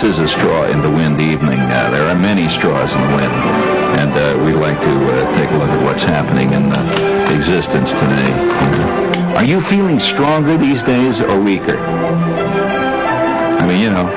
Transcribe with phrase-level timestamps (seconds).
[0.00, 1.58] this is a straw in the wind evening.
[1.58, 3.32] Uh, there are many straws in the wind,
[4.00, 7.90] and uh, we'd like to uh, take a look at what's happening in uh, existence
[7.90, 8.32] today.
[9.36, 11.76] Are you feeling stronger these days or weaker?
[11.76, 14.08] I mean, you know,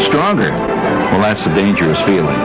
[0.00, 0.50] stronger.
[0.50, 2.38] Well, that's a dangerous feeling.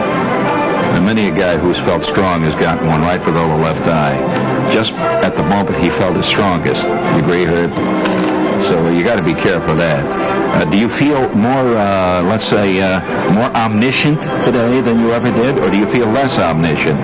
[0.95, 4.73] And many a guy who's felt strong has gotten one right below the left eye,
[4.73, 6.81] just at the moment he felt his strongest.
[6.81, 8.14] You agree, Herb?
[8.67, 10.05] So you got to be careful of that.
[10.05, 15.31] Uh, do you feel more, uh, let's say, uh, more omniscient today than you ever
[15.31, 16.99] did, or do you feel less omniscient?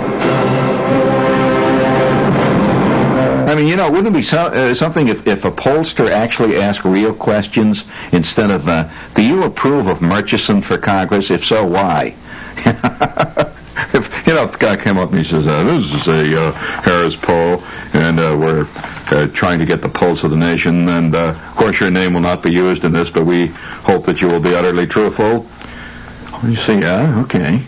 [3.47, 6.57] I mean, you know, wouldn't it be so, uh, something if, if a pollster actually
[6.57, 11.29] asked real questions instead of, uh, do you approve of Murchison for Congress?
[11.29, 12.15] If so, why?
[13.93, 16.47] if, you know, if the guy came up and he says, uh, this is a
[16.47, 17.63] uh, Harris poll,
[17.93, 18.67] and uh, we're
[19.11, 22.13] uh, trying to get the pulse of the nation, and uh, of course your name
[22.13, 25.47] will not be used in this, but we hope that you will be utterly truthful.
[26.43, 27.63] You see, yeah, okay.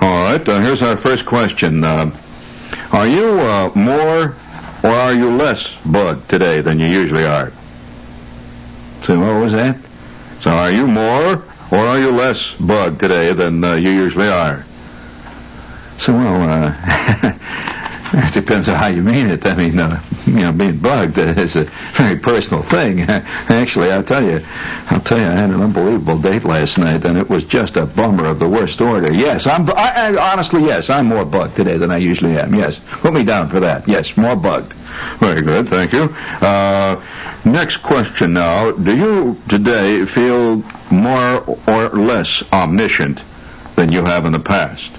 [0.00, 1.82] All right, uh, here's our first question.
[1.82, 2.10] Uh,
[2.92, 4.36] are you uh, more
[4.82, 7.52] or are you less bugged today than you usually are?
[9.02, 9.78] So what was that?
[10.40, 14.64] So are you more or are you less bugged today than uh, you usually are?
[15.98, 17.32] So well, uh,
[18.28, 19.44] it depends on how you mean it.
[19.44, 21.64] I mean, uh, you know, being bugged is a
[21.96, 23.00] very personal thing.
[23.02, 24.40] Actually, I'll tell you,
[24.90, 27.84] I'll tell you, I had an unbelievable date last night, and it was just a
[27.84, 29.12] bummer of the worst order.
[29.12, 29.68] Yes, I'm.
[29.70, 32.54] I, I, honestly, yes, I'm more bugged today than I usually am.
[32.54, 33.88] Yes, put me down for that.
[33.88, 34.74] Yes, more bugged.
[35.18, 36.14] Very good, thank you.
[36.40, 37.02] Uh,
[37.44, 38.70] next question now.
[38.70, 43.20] Do you today feel more or less omniscient
[43.74, 44.92] than you have in the past?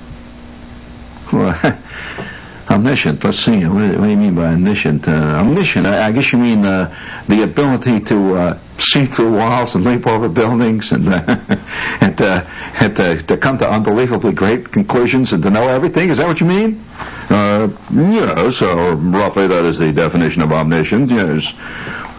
[1.32, 1.56] Well,
[2.70, 3.24] omniscient.
[3.24, 3.66] Let's see.
[3.66, 5.08] What, do you mean by omniscient?
[5.08, 5.86] Uh, omniscient.
[5.86, 6.94] I, I, guess you mean uh,
[7.28, 11.22] the ability to uh, see through walls and leap over buildings and uh,
[12.02, 12.46] and, uh,
[12.80, 16.10] and to, to come to unbelievably great conclusions and to know everything.
[16.10, 16.84] Is that what you mean?
[17.30, 18.58] Uh, yes.
[18.58, 21.10] So roughly, that is the definition of omniscient.
[21.10, 21.54] Yes.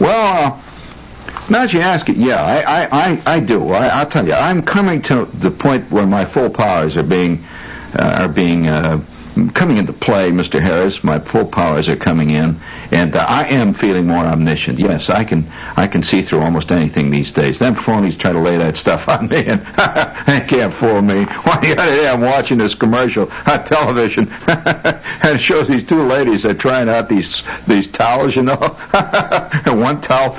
[0.00, 0.62] Well.
[1.48, 3.72] Now that you ask it, yeah, I, I, I, I do.
[3.72, 7.42] I, I'll tell you, I'm coming to the point where my full powers are being
[7.42, 7.59] uh,
[7.98, 9.00] are being uh,
[9.54, 10.60] coming into play, Mr.
[10.60, 11.02] Harris.
[11.04, 14.78] My full powers are coming in, and uh, I am feeling more omniscient.
[14.78, 17.58] Yes, I can I can see through almost anything these days.
[17.58, 19.60] Them phonies try to lay that stuff on me, and
[20.26, 21.24] they can't fool me.
[21.44, 26.56] One day, I'm watching this commercial on television, and it shows these two ladies that
[26.56, 28.58] are trying out these these towels, you know,
[28.92, 30.34] and one towel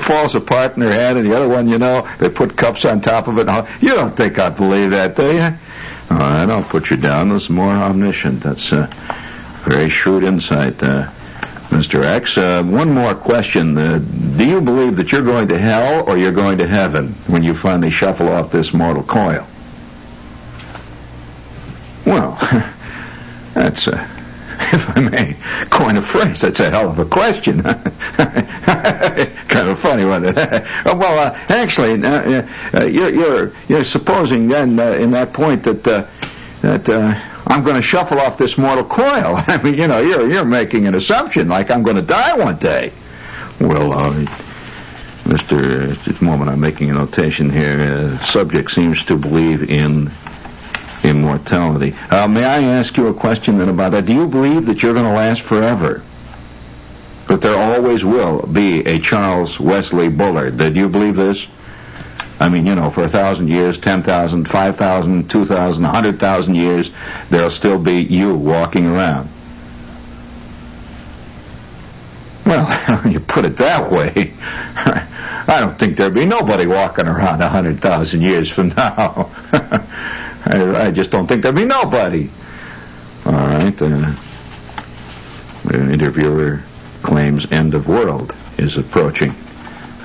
[0.00, 3.00] falls apart in their hand, and the other one, you know, they put cups on
[3.00, 3.48] top of it.
[3.80, 5.50] You don't think I believe that, do you?
[6.10, 8.42] All right, I'll put you down as more omniscient.
[8.42, 8.88] That's a
[9.64, 11.10] very shrewd insight, uh,
[11.70, 12.04] Mr.
[12.04, 12.36] X.
[12.36, 13.78] Uh, one more question.
[13.78, 13.98] Uh,
[14.36, 17.54] do you believe that you're going to hell or you're going to heaven when you
[17.54, 19.46] finally shuffle off this mortal coil?
[22.04, 22.36] Well,
[23.54, 24.21] that's a
[24.72, 25.36] if I may
[25.70, 27.62] coin a phrase, that's a hell of a question.
[29.52, 30.22] kind of funny one.
[30.84, 35.86] well, uh, actually, uh, uh, you're, you're, you're supposing then uh, in that point that
[35.86, 36.06] uh,
[36.62, 37.14] that uh,
[37.46, 39.34] I'm going to shuffle off this mortal coil.
[39.46, 42.56] I mean, you know, you're you're making an assumption like I'm going to die one
[42.56, 42.92] day.
[43.60, 43.90] Well,
[45.24, 45.92] Mr.
[45.92, 48.18] At this moment, I'm making a notation here.
[48.24, 50.10] subject seems to believe in
[51.04, 51.94] immortality.
[52.10, 54.06] Uh, may I ask you a question then about that?
[54.06, 56.02] Do you believe that you're going to last forever?
[57.28, 60.58] That there always will be a Charles Wesley Bullard.
[60.58, 61.46] Do you believe this?
[62.40, 65.90] I mean, you know, for a thousand years, ten thousand, five thousand, two thousand, a
[65.90, 66.90] hundred thousand years,
[67.30, 69.28] there'll still be you walking around.
[72.44, 74.34] Well, you put it that way.
[75.44, 79.30] I don't think there'd be nobody walking around a hundred thousand years from now.
[80.44, 82.30] I, I just don't think there'll be nobody.
[83.26, 83.80] All right.
[83.80, 84.14] Uh,
[85.72, 86.62] interviewer
[87.02, 89.34] claims end of world is approaching.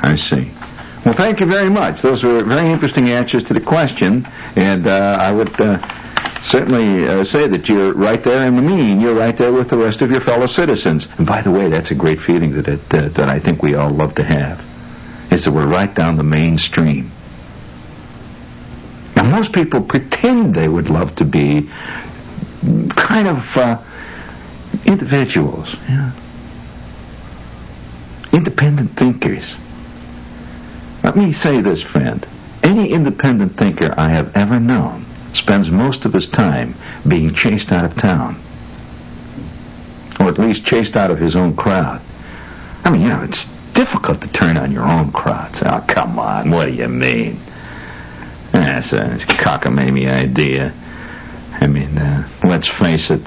[0.02, 0.52] I see.
[1.06, 2.02] Well, thank you very much.
[2.02, 5.80] Those were very interesting answers to the question, and uh, I would uh,
[6.44, 9.00] certainly uh, say that you're right there in the mean.
[9.00, 11.08] You're right there with the rest of your fellow citizens.
[11.18, 13.90] And by the way, that's a great feeling that it, that I think we all
[13.90, 14.64] love to have.
[15.32, 17.12] Is that we're right down the mainstream.
[19.18, 21.68] Now, most people pretend they would love to be
[22.90, 23.82] kind of uh,
[24.86, 25.76] individuals,
[28.32, 29.56] independent thinkers.
[31.04, 32.28] Let me say this, friend.
[32.62, 36.76] Any independent thinker I have ever known spends most of his time
[37.08, 38.40] being chased out of town.
[40.20, 42.02] Or at least chased out of his own crowd.
[42.84, 45.58] I mean, you know, it's difficult to turn on your own crowd.
[45.64, 47.40] Oh, come on, what do you mean?
[48.62, 50.74] That's a cockamamie idea.
[51.62, 53.22] I mean, uh, let's face it.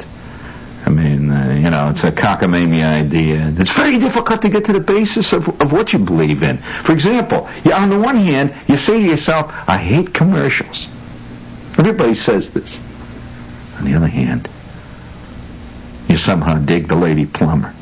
[0.86, 3.54] I mean, uh, you know, it's a cockamamie idea.
[3.58, 6.58] It's very difficult to get to the basis of, of what you believe in.
[6.84, 10.88] For example, you, on the one hand, you say to yourself, I hate commercials.
[11.78, 12.76] Everybody says this.
[13.78, 14.48] On the other hand,
[16.08, 17.72] you somehow dig the lady plumber.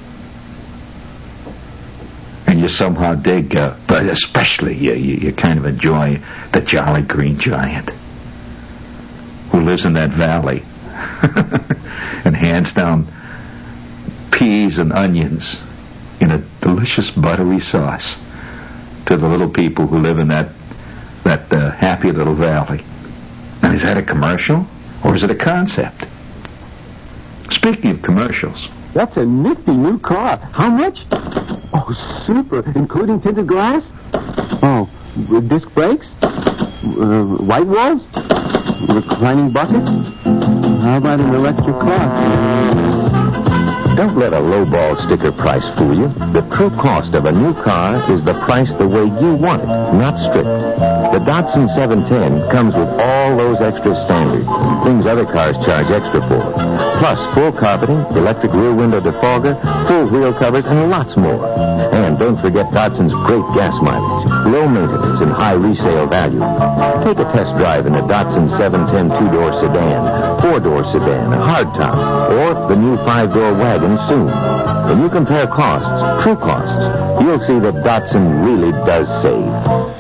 [2.49, 6.21] And you somehow dig, uh, but especially you, you, you kind of enjoy
[6.53, 7.91] the Jolly Green Giant
[9.51, 10.63] who lives in that valley
[12.25, 13.07] and hands down
[14.31, 15.57] peas and onions
[16.21, 18.17] in a delicious buttery sauce
[19.07, 20.51] to the little people who live in that
[21.25, 22.83] that uh, happy little valley.
[23.63, 24.67] Now, is that a commercial
[25.05, 26.07] or is it a concept?
[27.51, 30.39] Speaking of commercials, That's a nifty new car.
[30.53, 31.07] How much?
[31.13, 32.65] Oh, super.
[32.75, 33.93] Including tinted glass?
[34.63, 34.89] Oh,
[35.47, 36.15] disc brakes?
[36.23, 38.07] Uh, white walls?
[38.89, 39.91] Reclining buckets?
[40.83, 42.09] How about an electric car?
[43.95, 46.09] Don't let a lowball sticker price fool you.
[46.33, 49.67] The true cost of a new car is the price the way you want it,
[49.67, 50.98] not stripped.
[51.09, 54.45] The Datsun 710 comes with all those extra standards,
[54.85, 56.53] things other cars charge extra for.
[57.01, 59.57] Plus full carpeting, electric rear window defogger,
[59.89, 61.47] full wheel covers, and lots more.
[61.95, 66.41] And don't forget Datsun's great gas mileage, low maintenance, and high resale value.
[67.05, 72.77] Take a test drive in the Datsun 710 two-door sedan, four-door sedan, hardtop, or the
[72.77, 74.29] new five-door wagon soon.
[74.29, 79.99] When you compare costs, true costs, you'll see that Datsun really does save.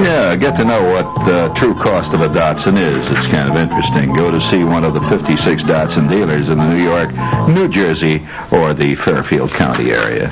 [0.00, 3.06] Yeah, get to know what the true cost of a Datsun is.
[3.08, 4.14] It's kind of interesting.
[4.14, 7.10] Go to see one of the 56 Datsun dealers in New York,
[7.48, 10.30] New Jersey, or the Fairfield County area.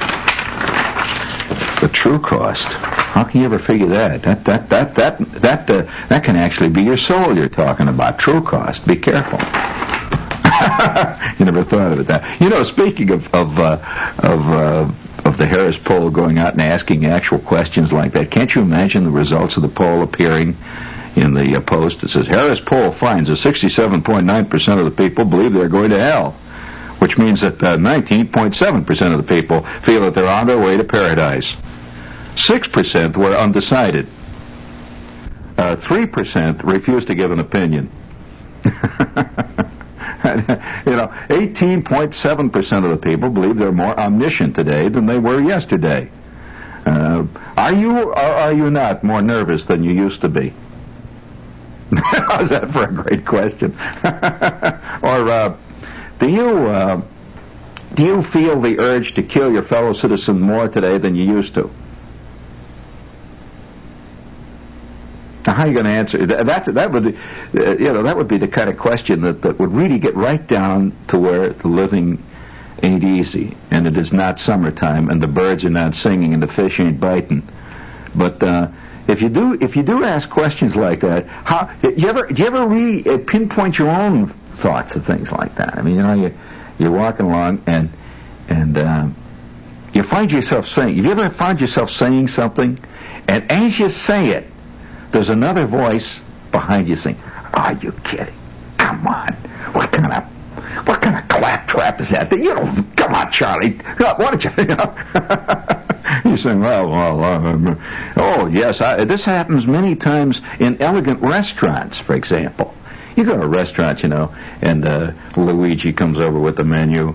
[1.82, 2.64] The true cost.
[2.64, 4.22] How can you ever figure that?
[4.22, 8.18] That that that that that uh, that can actually be your soul you're talking about.
[8.18, 8.86] True cost.
[8.86, 9.38] Be careful.
[11.38, 12.40] you never thought of it that.
[12.40, 13.78] You know, speaking of of uh,
[14.18, 14.90] of uh,
[15.24, 19.04] of the Harris poll going out and asking actual questions like that, can't you imagine
[19.04, 20.56] the results of the poll appearing
[21.16, 22.02] in the uh, post?
[22.02, 25.98] It says Harris poll finds that 67.9 percent of the people believe they're going to
[25.98, 26.32] hell,
[27.00, 30.76] which means that uh, 19.7 percent of the people feel that they're on their way
[30.76, 31.52] to paradise.
[32.36, 34.06] Six percent were undecided.
[35.56, 37.90] Uh, Three percent refused to give an opinion.
[40.86, 46.10] you know, 18.7% of the people believe they're more omniscient today than they were yesterday.
[46.86, 50.52] Uh, are you or are you not more nervous than you used to be?
[51.94, 53.72] How's that for a great question?
[55.02, 55.56] or uh,
[56.18, 57.02] do you uh,
[57.94, 61.54] do you feel the urge to kill your fellow citizen more today than you used
[61.54, 61.70] to?
[65.48, 66.66] Now, how are you going to answer that?
[66.66, 69.72] That, would, uh, you know, that would be the kind of question that, that would
[69.72, 72.22] really get right down to where the living
[72.82, 76.48] ain't easy, and it is not summertime, and the birds are not singing, and the
[76.48, 77.48] fish ain't biting.
[78.14, 78.68] But uh,
[79.08, 82.46] if you do, if you do ask questions like that, how you ever, do you
[82.46, 85.78] ever re uh, pinpoint your own thoughts of things like that?
[85.78, 86.38] I mean, you know, you
[86.78, 87.88] you're walking along and
[88.50, 89.16] and um,
[89.94, 92.78] you find yourself saying, you ever found yourself saying something,
[93.26, 94.46] and as you say it
[95.12, 97.18] there's another voice behind you saying,
[97.54, 98.34] "Are you kidding?
[98.76, 99.28] Come on!
[99.72, 100.24] What kind of
[100.86, 102.30] what kind of claptrap is that?
[102.32, 103.72] You know, come on, Charlie.
[103.98, 106.36] Why don't you?" you know?
[106.36, 107.74] Saying, "Well, well, uh,
[108.16, 112.74] oh yes, I, this happens many times in elegant restaurants, for example.
[113.16, 117.14] You go to a restaurant, you know, and uh, Luigi comes over with the menu,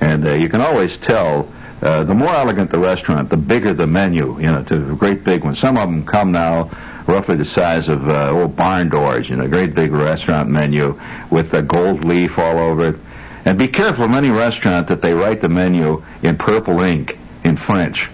[0.00, 1.48] and uh, you can always tell."
[1.82, 4.38] Uh, the more elegant the restaurant, the bigger the menu.
[4.38, 5.56] You know, to a great big one.
[5.56, 6.70] Some of them come now
[7.06, 9.28] roughly the size of uh, old barn doors.
[9.28, 12.96] You know, a great big restaurant menu with a gold leaf all over it.
[13.44, 17.56] And be careful in any restaurant that they write the menu in purple ink in
[17.56, 18.10] French.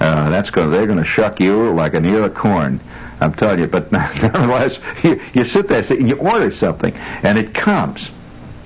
[0.00, 0.70] Uh, that's going.
[0.70, 2.80] They're going to shuck you like an ear of corn.
[3.20, 3.66] I'm telling you.
[3.66, 8.10] But nevertheless, you, you sit there and you order something, and it comes,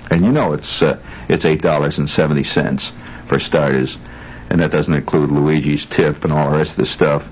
[0.09, 2.91] and you know it's uh, it's eight dollars and seventy cents
[3.27, 3.97] for starters
[4.51, 7.25] and that doesn't include Luigi's tip and all the rest of the stuff.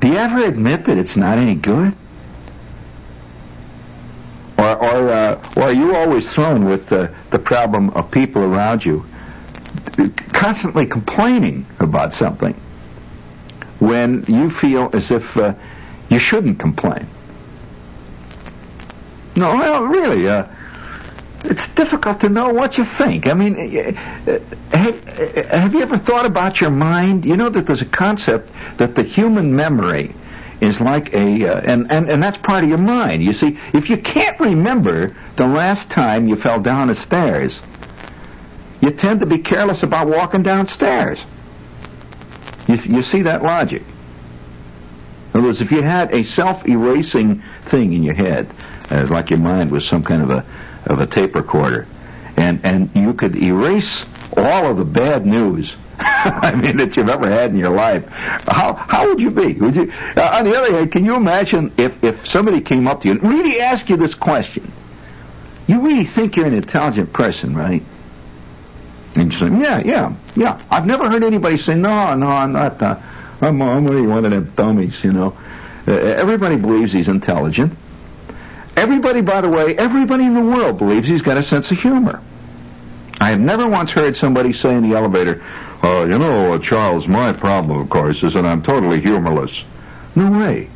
[0.00, 1.94] Do you ever admit that it's not any good?
[4.58, 8.84] Or, or, uh, or are you always thrown with the, the problem of people around
[8.84, 9.06] you
[10.32, 12.54] constantly complaining about something?
[13.80, 15.54] when you feel as if uh,
[16.08, 17.06] you shouldn't complain?
[19.34, 20.44] No, well, really, uh,
[21.44, 23.26] it's difficult to know what you think.
[23.26, 24.38] I mean, uh,
[24.76, 25.08] have,
[25.48, 27.24] have you ever thought about your mind?
[27.24, 30.14] You know that there's a concept that the human memory
[30.60, 33.22] is like a, uh, and, and, and that's part of your mind.
[33.22, 37.60] You see, if you can't remember the last time you fell down the stairs,
[38.80, 41.24] you tend to be careless about walking downstairs.
[42.66, 43.82] You, you see that logic?
[45.32, 48.52] In other words, if you had a self-erasing thing in your head,
[48.90, 50.44] uh, like your mind was some kind of a
[50.90, 51.86] of a tape recorder,
[52.36, 54.04] and and you could erase
[54.36, 55.74] all of the bad news.
[55.98, 58.06] I mean that you've ever had in your life.
[58.08, 59.52] How how would you be?
[59.54, 59.92] Would you?
[60.16, 63.14] Uh, on the other hand, can you imagine if if somebody came up to you
[63.14, 64.70] and really asked you this question?
[65.68, 67.82] You really think you're an intelligent person, right?
[69.14, 70.60] And you say, yeah, yeah, yeah.
[70.70, 72.82] I've never heard anybody say, no, no, I'm not.
[72.82, 72.98] Uh,
[73.40, 75.36] I'm, I'm really one of them dummies, you know.
[75.86, 77.72] Uh, everybody believes he's intelligent.
[78.80, 82.22] Everybody, by the way, everybody in the world believes he's got a sense of humor.
[83.20, 85.42] I have never once heard somebody say in the elevator,
[85.84, 89.64] uh, you know, uh, Charles, my problem, of course, is that I'm totally humorless.
[90.16, 90.70] No way.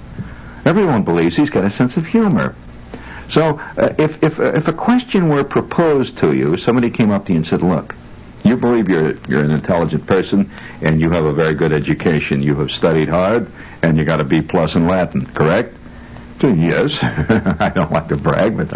[0.67, 2.55] Everyone believes he's got a sense of humor.
[3.31, 7.25] So uh, if, if, uh, if a question were proposed to you, somebody came up
[7.25, 7.97] to you and said, look,
[8.45, 10.51] you believe you're, you're an intelligent person
[10.83, 12.43] and you have a very good education.
[12.43, 15.75] You have studied hard and you got a B plus in Latin, correct?
[16.45, 18.69] Yes, I don't like to brag, but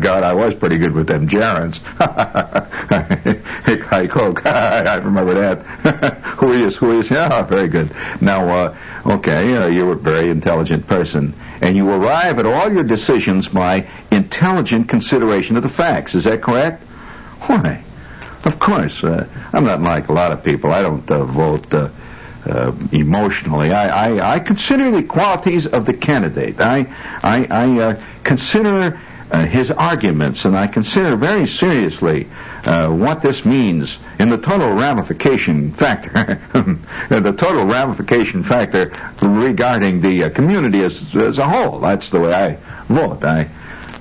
[0.00, 1.78] God, I was pretty good with them gerunds.
[3.90, 4.42] Hi, Coke.
[4.46, 5.58] I remember that.
[6.38, 6.74] who is?
[6.74, 7.08] Who is?
[7.08, 7.94] Yeah, very good.
[8.20, 8.76] Now, uh,
[9.06, 13.86] okay, uh, you're a very intelligent person, and you arrive at all your decisions by
[14.10, 16.16] intelligent consideration of the facts.
[16.16, 16.82] Is that correct?
[17.42, 17.84] Why?
[18.44, 19.04] Of course.
[19.04, 20.72] Uh, I'm not like a lot of people.
[20.72, 21.70] I don't uh, vote
[22.46, 23.72] uh, emotionally.
[23.72, 26.60] I, I, I, consider the qualities of the candidate.
[26.60, 26.86] I,
[27.22, 28.98] I, I uh, consider
[29.30, 32.28] uh, his arguments, and I consider very seriously
[32.64, 36.40] uh, what this means in the total ramification factor,
[37.08, 41.80] the total ramification factor regarding the uh, community as, as a whole.
[41.80, 42.54] That's the way I
[42.92, 43.24] vote.
[43.24, 43.50] I,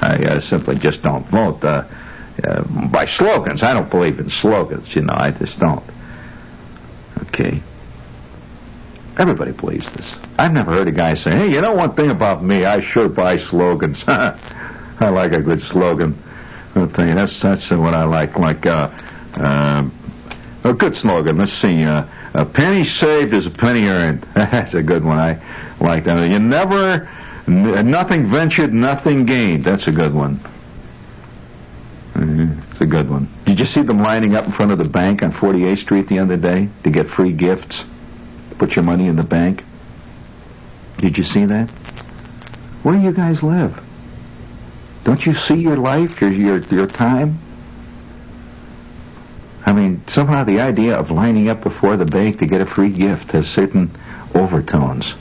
[0.02, 3.64] I uh, simply just don't vote by slogans.
[3.64, 4.96] I don't believe in slogans.
[4.96, 5.84] You know, I just don't.
[7.24, 7.62] Okay.
[9.18, 10.16] Everybody believes this.
[10.38, 13.10] I've never heard a guy say, hey, you know one thing about me, I sure
[13.10, 13.98] buy slogans.
[14.08, 16.22] I like a good slogan.
[16.76, 18.38] I'll tell you, that's, that's what I like.
[18.38, 18.92] Like, uh,
[19.36, 19.90] uh,
[20.64, 21.38] a good slogan.
[21.38, 21.84] Let's see.
[21.84, 24.22] Uh, a penny saved is a penny earned.
[24.34, 25.18] that's a good one.
[25.18, 25.42] I
[25.80, 26.30] like that.
[26.30, 27.10] You never,
[27.48, 29.64] n- nothing ventured, nothing gained.
[29.64, 30.40] That's a good one.
[32.14, 32.72] Mm-hmm.
[32.72, 33.28] It's a good one.
[33.46, 36.20] Did you see them lining up in front of the bank on 48th Street the
[36.20, 37.84] other day to get free gifts?
[38.58, 39.64] Put your money in the bank.
[40.98, 41.70] Did you see that?
[42.84, 43.80] Where do you guys live?
[45.04, 47.40] Don't you see your life, your your your time?
[49.66, 52.90] I mean, somehow the idea of lining up before the bank to get a free
[52.90, 53.92] gift has certain
[54.34, 55.14] overtones.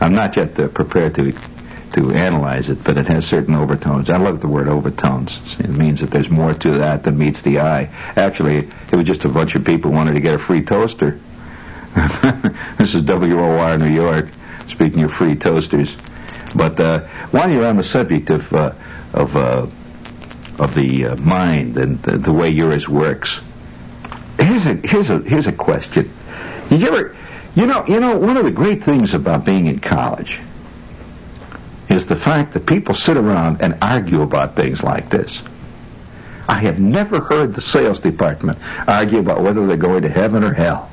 [0.00, 1.32] I'm not yet uh, prepared to
[1.92, 4.10] to analyze it, but it has certain overtones.
[4.10, 5.38] I love the word overtones.
[5.58, 7.84] It means that there's more to that than meets the eye.
[8.16, 11.18] Actually, it was just a bunch of people wanted to get a free toaster.
[12.76, 14.28] this is WOR New York,
[14.68, 15.96] speaking of free toasters.
[16.54, 17.00] But uh,
[17.30, 18.72] while you're on the subject of uh,
[19.14, 19.66] of uh,
[20.58, 23.40] of the uh, mind and the, the, way yours works,
[24.38, 26.10] here's a here's a here's a question.
[26.68, 27.16] Did you ever,
[27.54, 30.38] you know, you know, one of the great things about being in college
[31.88, 35.40] is the fact that people sit around and argue about things like this.
[36.46, 40.52] I have never heard the sales department argue about whether they're going to heaven or
[40.52, 40.90] hell.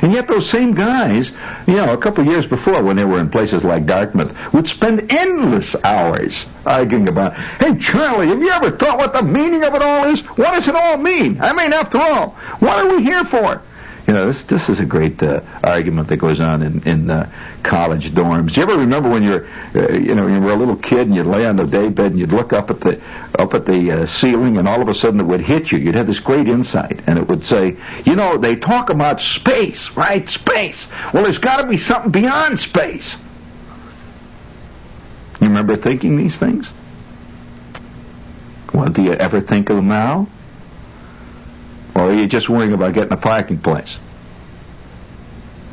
[0.00, 1.32] And yet those same guys,
[1.66, 4.68] you know, a couple of years before when they were in places like Dartmouth, would
[4.68, 9.74] spend endless hours arguing about, hey, Charlie, have you ever thought what the meaning of
[9.74, 10.20] it all is?
[10.20, 11.40] What does it all mean?
[11.40, 12.30] I mean, after all,
[12.60, 13.62] what are we here for?
[14.12, 17.32] You know, this this is a great uh, argument that goes on in in uh,
[17.62, 18.52] college dorms.
[18.52, 21.16] Do you ever remember when you're, uh, you know, you were a little kid and
[21.16, 23.00] you'd lay on the daybed and you'd look up at the
[23.38, 25.78] up at the uh, ceiling and all of a sudden it would hit you.
[25.78, 29.90] You'd have this great insight and it would say, you know, they talk about space,
[29.92, 30.28] right?
[30.28, 30.86] Space.
[31.14, 33.16] Well, there's got to be something beyond space.
[35.40, 36.70] You remember thinking these things?
[38.74, 40.28] Well, do you ever think of them now?
[42.12, 43.96] Are you just worrying about getting a parking place?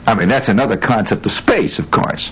[0.07, 2.31] I mean, that's another concept of space, of course.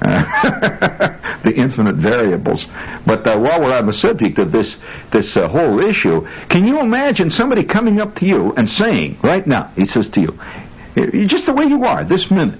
[1.42, 2.66] The infinite variables.
[3.06, 4.74] But uh, while we're on the subject of this
[5.12, 9.46] this uh, whole issue, can you imagine somebody coming up to you and saying, right
[9.46, 12.58] now, he says to you, just the way you are this minute,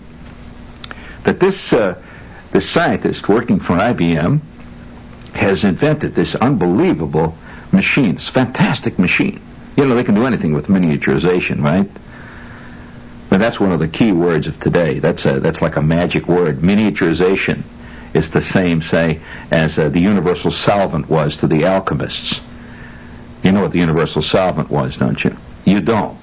[1.24, 2.00] that this uh,
[2.52, 4.40] this scientist working for IBM
[5.34, 7.36] has invented this unbelievable
[7.72, 9.40] machine, this fantastic machine.
[9.76, 11.88] You know, they can do anything with miniaturization, right?
[13.38, 14.98] That's one of the key words of today.
[14.98, 16.60] That's a, that's like a magic word.
[16.60, 17.62] Miniaturization
[18.14, 22.40] is the same, say, as uh, the universal solvent was to the alchemists.
[23.42, 25.36] You know what the universal solvent was, don't you?
[25.64, 26.18] You don't.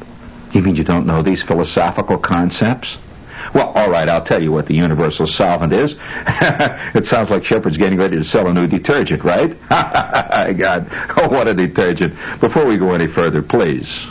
[0.51, 2.97] You mean you don't know these philosophical concepts?
[3.53, 5.95] Well, all right, I'll tell you what the universal solvent is.
[6.27, 9.55] it sounds like Shepherd's getting ready to sell a new detergent, right?
[9.69, 12.15] God, oh, what a detergent.
[12.39, 14.05] Before we go any further, please.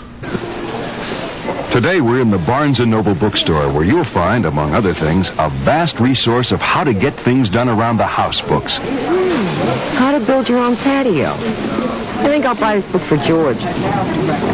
[1.73, 5.49] Today we're in the Barnes & Noble bookstore where you'll find, among other things, a
[5.49, 8.77] vast resource of how to get things done around the house books.
[9.97, 11.31] How to build your own patio.
[11.31, 13.57] I think I'll buy this book for George.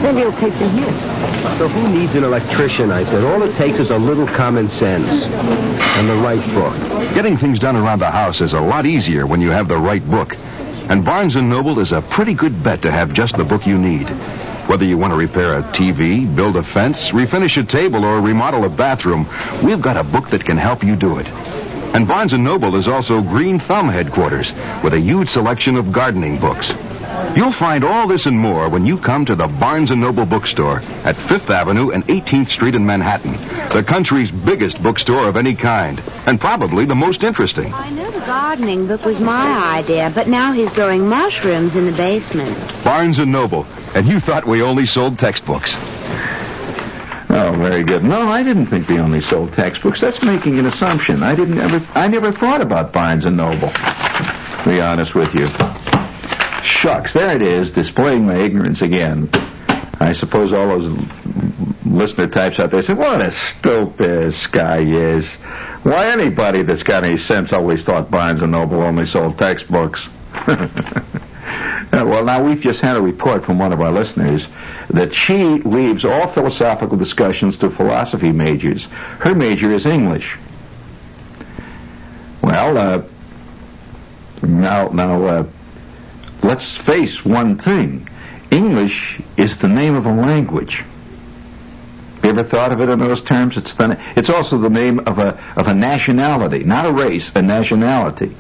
[0.03, 1.18] Maybe he'll take the hint.
[1.59, 2.91] So who needs an electrician?
[2.91, 3.25] I said.
[3.25, 6.75] All it takes is a little common sense and the right book.
[7.15, 10.05] Getting things done around the house is a lot easier when you have the right
[10.09, 10.37] book.
[10.89, 13.79] And Barnes & Noble is a pretty good bet to have just the book you
[13.79, 14.09] need.
[14.69, 18.65] Whether you want to repair a TV, build a fence, refinish a table, or remodel
[18.65, 19.27] a bathroom,
[19.63, 21.27] we've got a book that can help you do it.
[21.95, 26.39] And Barnes & Noble is also Green Thumb headquarters with a huge selection of gardening
[26.39, 26.73] books.
[27.37, 30.79] You'll find all this and more when you come to the Barnes & Noble bookstore
[31.05, 33.33] at 5th Avenue and 18th Street in Manhattan,
[33.71, 37.73] the country's biggest bookstore of any kind, and probably the most interesting.
[37.73, 41.93] I know the gardening book was my idea, but now he's growing mushrooms in the
[41.93, 42.57] basement.
[42.83, 45.77] Barnes & Noble, and you thought we only sold textbooks.
[47.31, 48.03] Oh, very good.
[48.05, 50.01] No, I didn't think we only sold textbooks.
[50.01, 51.23] That's making an assumption.
[51.23, 51.87] I didn't ever.
[51.95, 53.69] I never thought about Barnes and Noble.
[53.69, 55.47] To be honest with you.
[56.63, 59.31] Shucks, there it is, displaying my ignorance again.
[60.01, 60.89] I suppose all those
[61.85, 65.29] listener types out there say, "What a stupid guy is."
[65.83, 70.07] Why anybody that's got any sense always thought Barnes and Noble only sold textbooks?
[71.91, 74.47] Uh, well, now we've just had a report from one of our listeners
[74.91, 78.85] that she leaves all philosophical discussions to philosophy majors.
[79.21, 80.37] Her major is English.
[82.43, 83.03] Well, uh,
[84.43, 85.47] now, now, uh,
[86.43, 88.09] let's face one thing:
[88.51, 90.85] English is the name of a language.
[92.23, 93.57] You ever thought of it in those terms?
[93.57, 97.43] It's the, it's also the name of a of a nationality, not a race, a
[97.43, 98.35] nationality.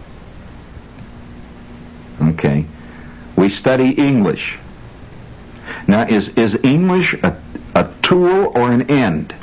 [2.21, 2.65] Okay.
[3.37, 4.59] We study English.
[5.87, 7.41] Now, is, is English a,
[7.75, 9.35] a tool or an end?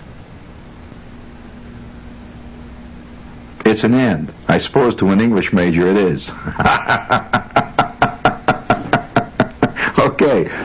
[3.65, 4.34] It's an end.
[4.48, 6.28] I suppose to an English major it is.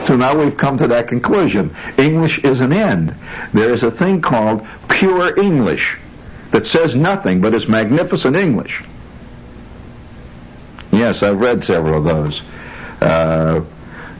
[0.05, 1.75] so now we've come to that conclusion.
[1.97, 3.15] English is an end.
[3.53, 5.97] There is a thing called pure English
[6.51, 8.83] that says nothing but is magnificent English.
[10.91, 12.41] Yes, I've read several of those.
[13.01, 13.61] Uh,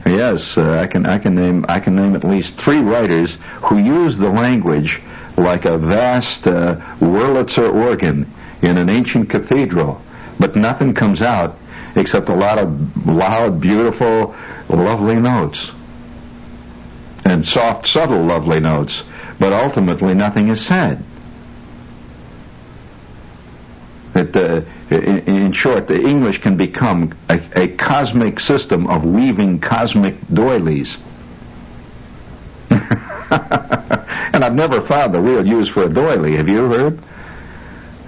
[0.06, 3.76] yes, uh, I can I can name I can name at least three writers who
[3.78, 5.00] use the language
[5.36, 10.00] like a vast uh, Wurlitzer organ in an ancient cathedral,
[10.38, 11.56] but nothing comes out
[11.94, 14.34] except a lot of loud, beautiful,
[14.72, 15.70] lovely notes
[17.24, 19.02] and soft, subtle, lovely notes,
[19.38, 21.02] but ultimately nothing is said.
[24.14, 24.62] That uh,
[24.94, 30.98] in, short, the English can become a, a, cosmic system of weaving cosmic doilies.
[32.70, 36.36] and I've never found the real use for a doily.
[36.36, 36.98] Have you heard?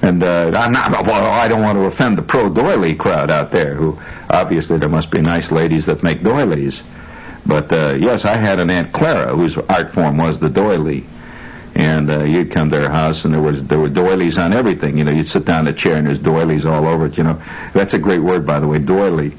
[0.04, 1.06] And uh, I'm not.
[1.06, 3.74] Well, I don't want to offend the pro doily crowd out there.
[3.74, 6.82] Who obviously there must be nice ladies that make doilies.
[7.46, 11.06] But uh, yes, I had an Aunt Clara whose art form was the doily
[11.74, 14.98] and uh, you'd come to her house and there was there were doilies on everything.
[14.98, 17.16] You know, you'd sit down in a chair and there's doilies all over it.
[17.16, 19.34] You know, that's a great word by the way, doily.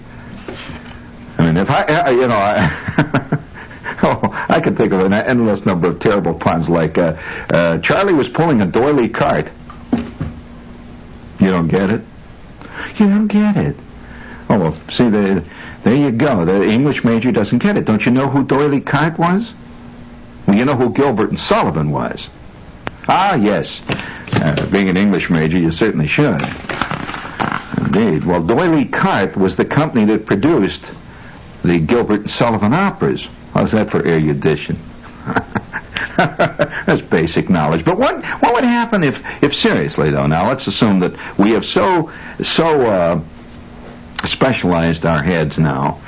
[1.38, 3.40] I mean, if I, I you know, I,
[4.04, 7.16] oh, I could think of an endless number of terrible puns like uh,
[7.50, 9.50] uh, Charlie was pulling a doily cart.
[11.40, 12.02] You don't get it.
[12.98, 13.76] You don't get it.
[14.50, 15.44] Oh well, see the,
[15.84, 16.46] there you go.
[16.46, 17.86] The English major doesn't get it.
[17.86, 19.54] Don't you know who D'Oyly Carte was?
[20.48, 22.30] Well, you know who Gilbert and Sullivan was?
[23.08, 23.82] Ah, yes.
[24.34, 26.42] Uh, being an English major, you certainly should.
[27.78, 28.24] Indeed.
[28.26, 30.84] Well, D'Oyly Carte was the company that produced
[31.64, 33.28] the Gilbert and Sullivan operas.
[33.54, 34.78] How's that for erudition?
[37.02, 37.86] Basic knowledge.
[37.86, 40.28] But what what would happen if, if seriously though?
[40.28, 42.12] Now let's assume that we have so
[42.44, 43.22] so uh,
[44.26, 46.02] specialized our heads now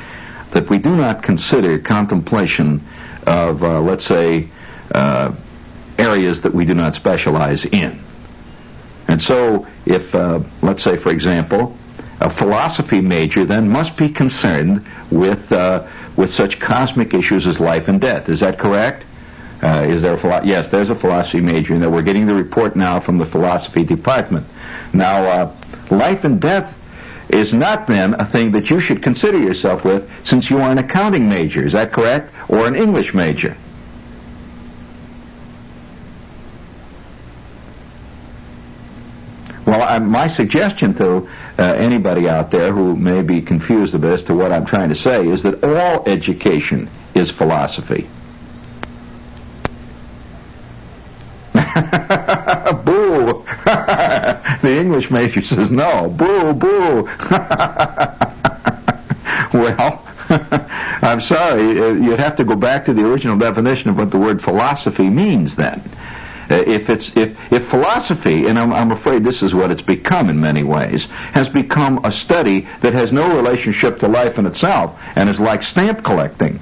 [0.52, 2.86] that we do not consider contemplation
[3.26, 4.48] of, uh, let's say,
[4.94, 5.34] uh,
[5.98, 8.02] areas that we do not specialize in.
[9.08, 11.78] And so, if, uh, let's say, for example,
[12.20, 17.88] a philosophy major then must be concerned with uh, with such cosmic issues as life
[17.88, 18.28] and death.
[18.28, 19.06] Is that correct?
[19.62, 20.68] Uh, is there a philo- yes?
[20.68, 24.46] There's a philosophy major, and we're getting the report now from the philosophy department.
[24.94, 25.56] Now, uh,
[25.90, 26.78] life and death
[27.30, 30.78] is not then a thing that you should consider yourself with, since you are an
[30.78, 31.66] accounting major.
[31.66, 32.34] Is that correct?
[32.50, 33.58] Or an English major?
[39.66, 41.28] Well, I, my suggestion to
[41.60, 44.90] uh, anybody out there who may be confused a bit as to what I'm trying
[44.90, 48.08] to say is that all education is philosophy.
[52.86, 53.44] boo!
[54.62, 56.10] the English major says no.
[56.10, 57.04] Boo, boo.
[59.54, 60.04] well,
[61.02, 61.80] I'm sorry.
[61.80, 65.10] uh, You'd have to go back to the original definition of what the word philosophy
[65.10, 65.82] means then.
[66.50, 70.30] Uh, if it's if if philosophy, and I'm, I'm afraid this is what it's become
[70.30, 74.98] in many ways, has become a study that has no relationship to life in itself
[75.18, 76.60] and is like stamp collecting.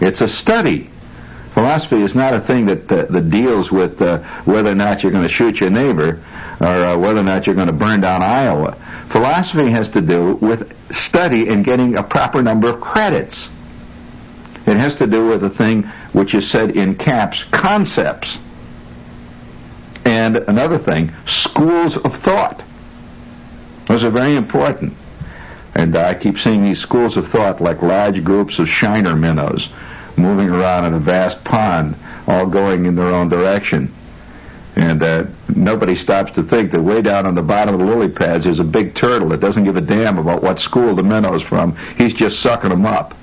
[0.00, 0.90] It's a study.
[1.56, 5.10] Philosophy is not a thing that uh, that deals with uh, whether or not you're
[5.10, 6.22] going to shoot your neighbor
[6.60, 8.76] or uh, whether or not you're going to burn down Iowa.
[9.08, 13.48] Philosophy has to do with study and getting a proper number of credits.
[14.66, 18.36] It has to do with a thing which is said in caps, concepts.
[20.04, 22.62] And another thing, schools of thought.
[23.86, 24.94] Those are very important.
[25.74, 29.70] And I keep seeing these schools of thought like large groups of shiner minnows
[30.16, 33.92] moving around in a vast pond, all going in their own direction.
[34.76, 38.10] And uh, nobody stops to think that way down on the bottom of the lily
[38.10, 41.42] pads there's a big turtle that doesn't give a damn about what school the minnow's
[41.42, 41.76] from.
[41.96, 43.14] He's just sucking them up.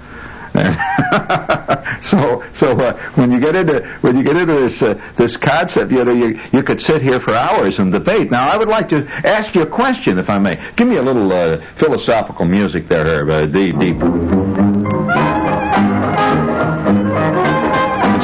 [2.04, 5.92] so, so uh, when you get into when you get into this uh, this concept,
[5.92, 8.30] you know, you you could sit here for hours and debate.
[8.30, 10.64] Now, I would like to ask you a question, if I may.
[10.76, 13.30] Give me a little uh, philosophical music there, Herb.
[13.32, 13.98] Uh, deep, deep.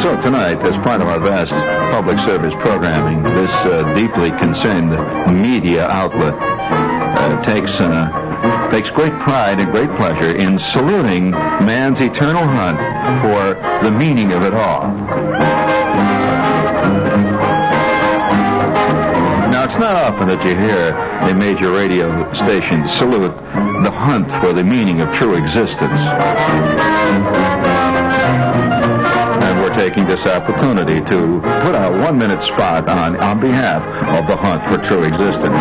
[0.01, 1.51] So tonight, as part of our vast
[1.91, 4.91] public service programming, this uh, deeply concerned
[5.41, 12.45] media outlet uh, takes uh, takes great pride and great pleasure in saluting man's eternal
[12.45, 12.77] hunt
[13.21, 14.87] for the meaning of it all.
[19.51, 20.95] Now, it's not often that you hear
[21.29, 23.35] a major radio station salute
[23.83, 25.99] the hunt for the meaning of true existence.
[29.79, 33.81] Taking this opportunity to put a one-minute spot on on behalf
[34.19, 35.55] of the hunt for true existence.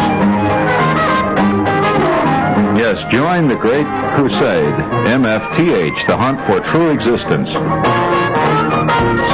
[2.77, 4.75] Yes, join the great crusade,
[5.07, 7.53] MFTH, the hunt for true existence.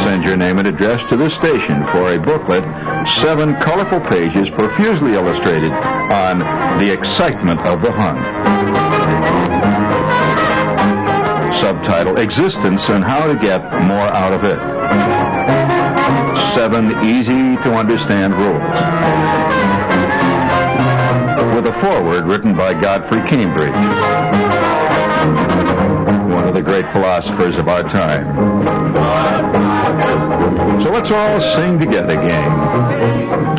[0.04, 2.64] Send your name and address to this station for a booklet,
[3.08, 6.40] seven colorful pages profusely illustrated on
[6.78, 9.63] the excitement of the hunt.
[11.84, 14.58] Subtitle, Existence and How to Get More Out of It.
[16.54, 18.62] Seven easy to understand rules
[21.54, 23.70] with a foreword written by Godfrey Cambridge,
[26.32, 28.34] one of the great philosophers of our time.
[30.82, 33.54] So let's all sing together, gang.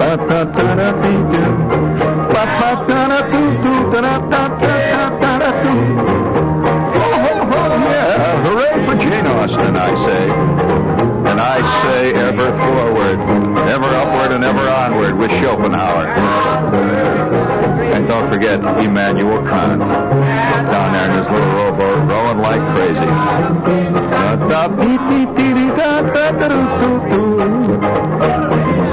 [18.36, 23.00] Forget Immanuel Kant down there in his little rowboat rowing like crazy.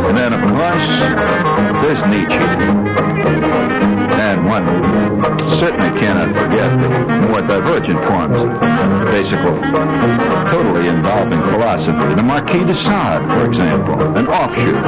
[0.07, 0.88] And then, of course,
[1.83, 2.46] there's Nietzsche.
[4.22, 4.64] And one
[5.59, 8.38] certainly cannot forget the more divergent forms,
[9.11, 9.59] basically,
[10.52, 12.14] totally involving philosophy.
[12.14, 14.78] The Marquis de Sade, for example, an offshoot.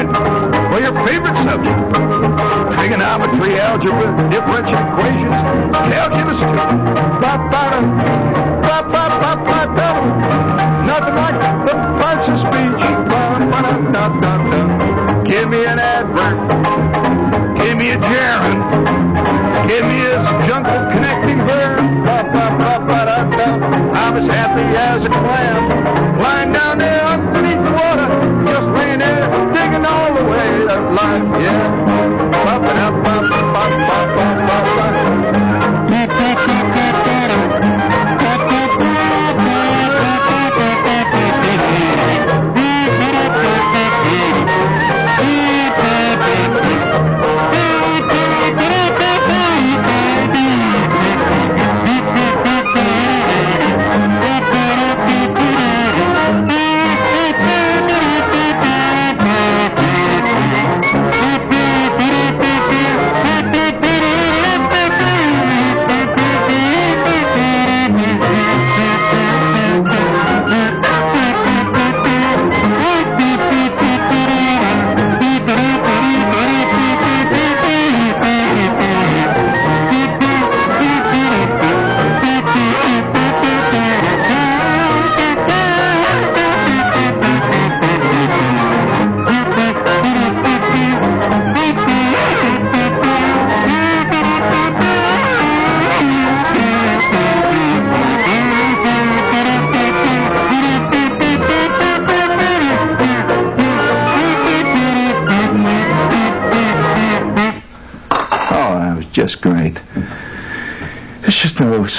[0.00, 1.76] favorite, well, your favorite subject.
[2.74, 4.89] Trigonometry, algebra, differential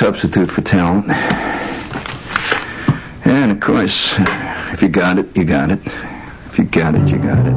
[0.01, 1.07] substitute for talent.
[3.23, 4.15] And of course,
[4.73, 5.79] if you got it, you got it.
[6.47, 7.53] If you got it, you got it.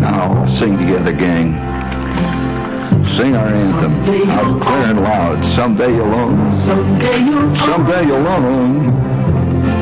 [0.00, 1.52] Now, sing together, gang.
[3.14, 3.92] Sing our anthem
[4.30, 5.44] out clear and loud.
[5.54, 6.50] Someday you'll own.
[6.54, 8.88] Someday you'll Someday you'll own.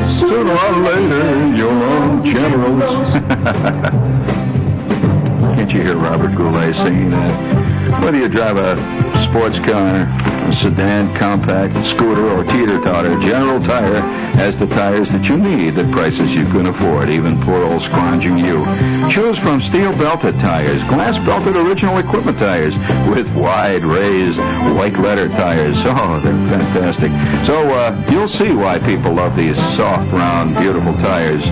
[0.03, 3.13] Sooner or later you'll own generals.
[5.55, 7.58] Can't you hear Robert Goulet singing that?
[8.01, 8.75] Whether you drive a
[9.23, 10.07] sports car,
[10.47, 14.01] a sedan, compact, scooter, or teeter-totter, General Tire
[14.39, 18.37] has the tires that you need at prices you can afford, even poor old scrounging
[18.37, 18.65] you.
[19.09, 22.75] Choose from steel-belted tires, glass-belted original equipment tires,
[23.09, 25.77] with wide raised white letter tires.
[26.01, 27.11] Oh, they're fantastic.
[27.45, 31.43] So uh, you'll see why people love these soft, round, beautiful tires.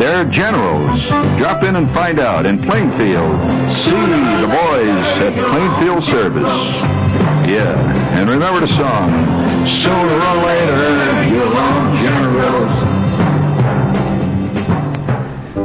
[0.00, 1.06] They're generals.
[1.36, 3.38] Drop in and find out in Plainfield.
[3.70, 6.80] See the boys at Plainfield Service.
[7.46, 9.10] Yeah, and remember the song.
[9.66, 12.72] Sooner or later, you'll own generals.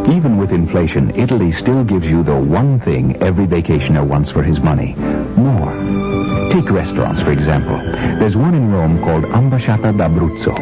[0.09, 4.59] Even with inflation, Italy still gives you the one thing every vacationer wants for his
[4.59, 4.95] money.
[5.37, 6.04] More.
[6.55, 7.75] Take restaurants, for example.
[8.17, 10.55] There's one in Rome called Ambasciata d'Abruzzo.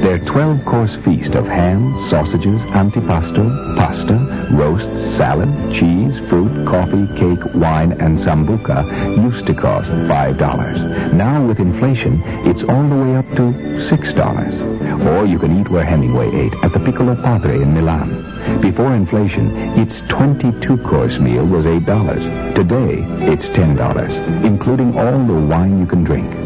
[0.00, 7.90] Their 12-course feast of ham, sausages, antipasto, pasta, roasts, salad, cheese, fruit, coffee, cake, wine,
[8.00, 8.86] and sambuca
[9.24, 11.12] used to cost $5.
[11.14, 15.06] Now, with inflation, it's all the way up to $6.
[15.08, 18.29] Or you can eat where Hemingway ate, at the Piccolo Padre in Milan.
[18.58, 22.54] Before inflation, its 22-course meal was $8.
[22.54, 26.39] Today, it's $10, including all the wine you can drink.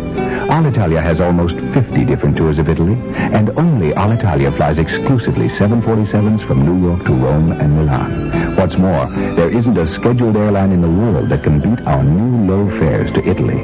[0.55, 6.65] Alitalia has almost 50 different tours of Italy, and only Alitalia flies exclusively 747s from
[6.65, 8.55] New York to Rome and Milan.
[8.55, 12.47] What's more, there isn't a scheduled airline in the world that can beat our new
[12.47, 13.59] low fares to Italy.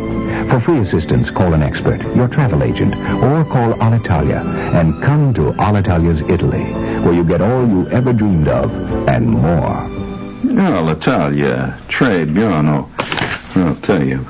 [0.49, 5.53] For free assistance, call an expert, your travel agent, or call Alitalia and come to
[5.63, 6.73] Alitalia's Italy,
[7.05, 8.69] where you get all you ever dreamed of
[9.09, 9.87] and more.
[10.43, 12.91] Alitalia, L'Italia, Tre Buono.
[13.55, 14.27] I'll tell you.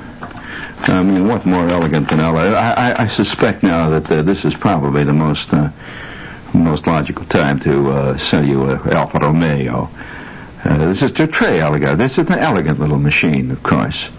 [0.89, 2.45] I mean, what more elegant than LA?
[2.45, 5.69] I, I, I suspect now that uh, this is probably the most uh,
[6.53, 9.89] most logical time to uh, sell you a Alfa Romeo.
[10.63, 11.97] Uh, this is a Tre Elegant.
[11.97, 14.09] This is an elegant little machine, of course.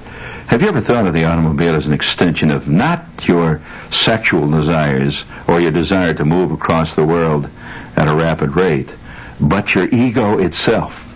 [0.47, 5.25] Have you ever thought of the automobile as an extension of not your sexual desires
[5.49, 7.49] or your desire to move across the world
[7.97, 8.89] at a rapid rate,
[9.41, 11.12] but your ego itself?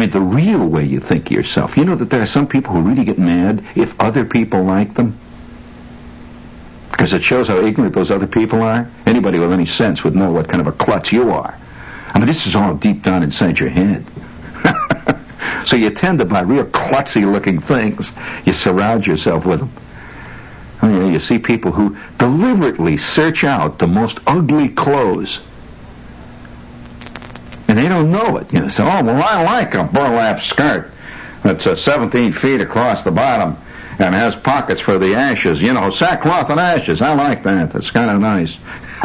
[0.00, 1.76] Mean, the real way you think of yourself.
[1.76, 4.94] You know that there are some people who really get mad if other people like
[4.94, 5.18] them?
[6.90, 8.90] Because it shows how ignorant those other people are.
[9.06, 11.56] Anybody with any sense would know what kind of a klutz you are.
[12.14, 14.04] I mean, this is all deep down inside your head.
[15.66, 18.10] so you tend to buy real klutzy looking things.
[18.44, 19.72] You surround yourself with them.
[20.82, 25.40] Mean, oh, you see people who deliberately search out the most ugly clothes
[27.70, 28.52] and they don't know it.
[28.52, 30.90] You know, oh, well, I like a burlap skirt
[31.44, 33.56] that's uh, 17 feet across the bottom
[34.00, 35.62] and has pockets for the ashes.
[35.62, 37.00] You know, sackcloth and ashes.
[37.00, 37.72] I like that.
[37.72, 38.56] That's kind of nice.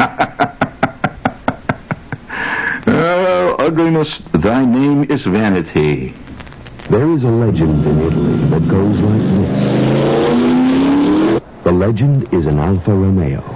[2.88, 6.12] oh, ugliness, thy name is vanity.
[6.90, 9.62] There is a legend in Italy that goes like this.
[11.62, 13.55] The legend is an Alfa Romeo.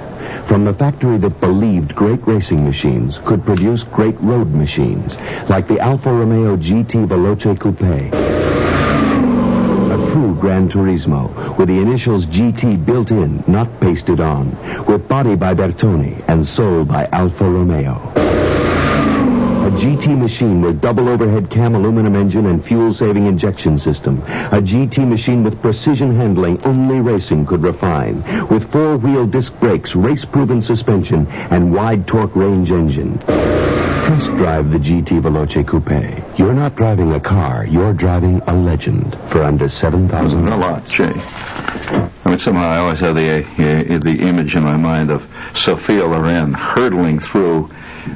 [0.51, 5.17] From the factory that believed great racing machines could produce great road machines,
[5.49, 7.81] like the Alfa Romeo GT Veloce Coupe.
[9.93, 14.51] A true Gran Turismo, with the initials GT built in, not pasted on,
[14.87, 18.50] with body by Bertone and soul by Alfa Romeo.
[19.71, 24.19] GT machine with double overhead cam aluminum engine and fuel-saving injection system.
[24.19, 28.23] A GT machine with precision handling only racing could refine.
[28.49, 33.19] With four-wheel disc brakes, race-proven suspension, and wide torque range engine.
[33.19, 36.39] Test drive the GT Veloce Coupe.
[36.39, 41.13] You're not driving a car, you're driving a legend for under 7000 A lot, Jay.
[41.15, 46.07] I mean, somehow I always have the uh, the image in my mind of Sophia
[46.07, 47.71] Loren hurtling through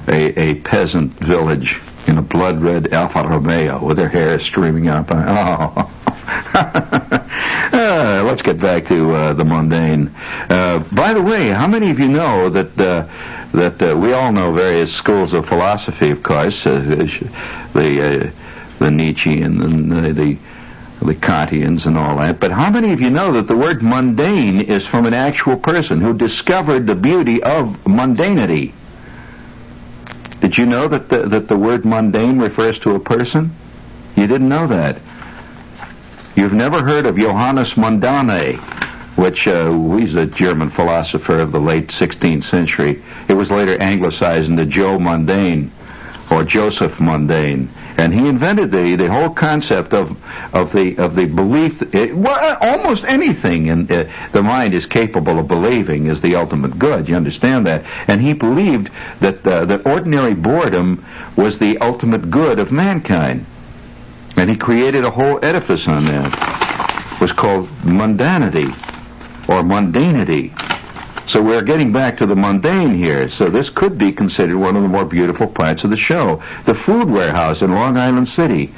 [0.09, 5.07] a, a peasant village in a blood red Alfa Romeo with her hair streaming up.
[5.11, 5.90] Oh.
[6.55, 10.14] uh, let's get back to uh, the mundane.
[10.51, 13.07] Uh, by the way, how many of you know that uh,
[13.53, 18.33] that uh, we all know various schools of philosophy, of course, uh, the
[18.79, 20.38] the Nietzsche and the, the
[21.03, 22.40] the Kantians and all that.
[22.40, 26.01] But how many of you know that the word mundane is from an actual person
[26.01, 28.73] who discovered the beauty of mundanity?
[30.44, 33.50] Did you know that the, that the word mundane refers to a person?
[34.14, 34.98] You didn't know that.
[36.37, 38.59] You've never heard of Johannes Mundane,
[39.16, 43.02] which uh, he's a German philosopher of the late 16th century.
[43.26, 45.72] It was later anglicized into Joe Mundane
[46.35, 50.16] or Joseph Mundane, and he invented the the whole concept of
[50.53, 51.81] of the of the belief.
[51.94, 56.77] It, well, almost anything in uh, the mind is capable of believing is the ultimate
[56.77, 57.09] good.
[57.09, 57.85] You understand that?
[58.09, 63.47] And he believed that uh, that ordinary boredom was the ultimate good of mankind,
[64.37, 67.12] and he created a whole edifice on that.
[67.14, 68.70] It was called mundanity
[69.49, 70.74] or mundanity.
[71.27, 73.29] So we're getting back to the mundane here.
[73.31, 76.43] So this could be considered one of the more beautiful parts of the show.
[76.67, 78.73] The food warehouse in Long Island City.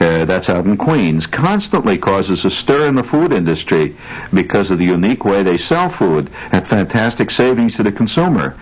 [0.00, 3.96] Uh, that's out in Queens, constantly causes a stir in the food industry
[4.32, 8.56] because of the unique way they sell food at fantastic savings to the consumer.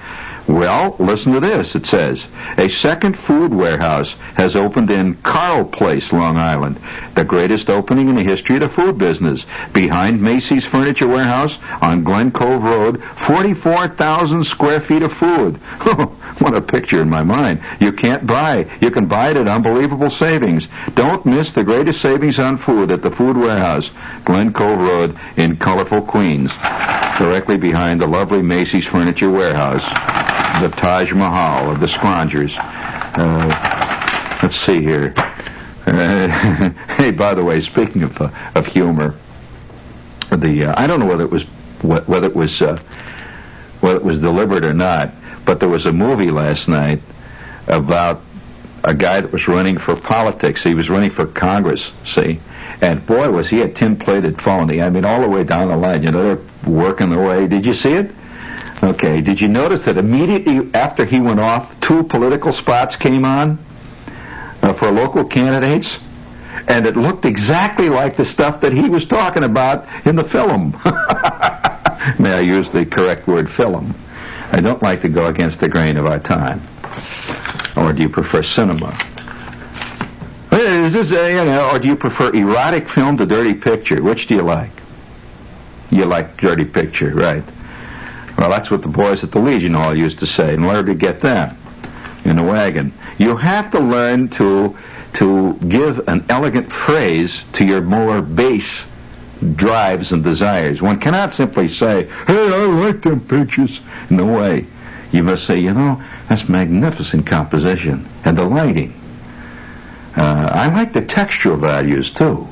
[0.49, 1.75] Well, listen to this.
[1.75, 2.25] It says,
[2.57, 6.81] a second food warehouse has opened in Carle Place, Long Island,
[7.17, 9.45] the greatest opening in the history of the food business.
[9.73, 15.57] Behind Macy's Furniture Warehouse on Glen Cove Road, 44,000 square feet of food.
[16.39, 17.61] what a picture in my mind.
[17.81, 18.71] You can't buy.
[18.81, 20.69] You can buy it at unbelievable savings.
[20.95, 23.91] Don't miss the greatest savings on food at the Food Warehouse,
[24.25, 26.53] Glen Cove Road in colorful Queens,
[27.19, 29.85] directly behind the lovely Macy's Furniture Warehouse
[30.61, 32.55] the Taj Mahal of the scroungers.
[33.19, 35.13] Uh, let's see here.
[35.87, 39.15] Uh, hey, by the way, speaking of uh, of humor,
[40.31, 41.45] the uh, I don't know whether it was
[41.83, 42.81] whether it was uh,
[43.81, 45.13] whether it was deliberate or not,
[45.45, 47.03] but there was a movie last night
[47.67, 48.23] about
[48.85, 50.63] a guy that was running for politics.
[50.63, 51.91] He was running for Congress.
[52.07, 52.41] See,
[52.81, 54.81] and boy, was he a tin-plated phony.
[54.83, 56.03] I mean, all the way down the line.
[56.03, 57.47] You know, they're working their way.
[57.47, 58.11] Did you see it?
[58.83, 63.59] Okay, did you notice that immediately after he went off, two political spots came on
[64.63, 65.99] uh, for local candidates?
[66.69, 70.73] And it looked exactly like the stuff that he was talking about in the film.
[72.19, 73.95] May I use the correct word, film?
[74.53, 76.63] I don't like to go against the grain of our time.
[77.77, 78.97] Or do you prefer cinema?
[80.53, 84.03] Is this, you know, or do you prefer erotic film to dirty picture?
[84.03, 84.71] Which do you like?
[85.91, 87.45] You like dirty picture, right?
[88.39, 90.95] Well, that's what the boys at the Legion Hall used to say in order to
[90.95, 91.57] get them
[92.25, 92.93] in the wagon.
[93.19, 94.77] You have to learn to
[95.15, 98.85] to give an elegant phrase to your more base
[99.55, 100.83] drives and desires.
[100.83, 103.81] One cannot simply say, "Hey, I like them pictures."
[104.11, 104.67] No way.
[105.13, 108.93] You must say, "You know, that's magnificent composition and the lighting."
[110.17, 112.47] Uh, I like the textual values too.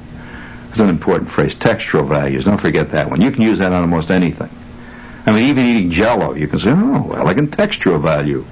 [0.70, 2.44] It's an important phrase, textual values.
[2.44, 3.20] Don't forget that one.
[3.20, 4.50] You can use that on almost anything.
[5.26, 8.44] I mean, even eating Jello, you can say, "Oh, elegant textural value,"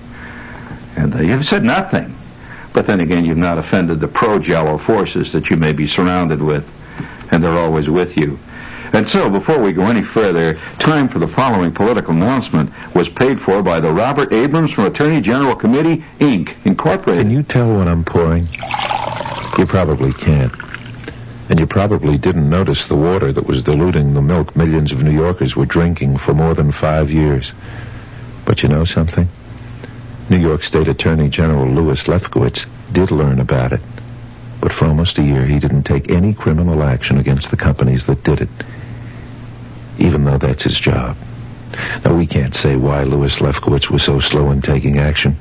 [0.96, 2.16] and uh, you've said nothing.
[2.72, 6.66] But then again, you've not offended the pro-Jello forces that you may be surrounded with,
[7.30, 8.38] and they're always with you.
[8.94, 13.40] And so, before we go any further, time for the following political announcement was paid
[13.40, 17.24] for by the Robert Abrams from Attorney General Committee, Inc., Incorporated.
[17.24, 18.46] Can you tell what I'm pouring?
[19.58, 20.52] You probably can't.
[21.52, 25.10] And you probably didn't notice the water that was diluting the milk millions of New
[25.10, 27.52] Yorkers were drinking for more than five years.
[28.46, 29.28] But you know something?
[30.30, 33.82] New York State Attorney General Louis Lefkowitz did learn about it.
[34.62, 38.24] But for almost a year, he didn't take any criminal action against the companies that
[38.24, 38.48] did it,
[39.98, 41.18] even though that's his job.
[42.02, 45.36] Now, we can't say why Louis Lefkowitz was so slow in taking action,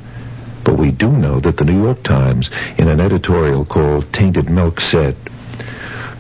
[0.66, 4.82] but we do know that the New York Times, in an editorial called Tainted Milk,
[4.82, 5.16] said,